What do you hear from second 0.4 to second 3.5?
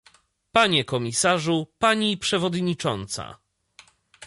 Panie komisarzu, pani przewodnicząca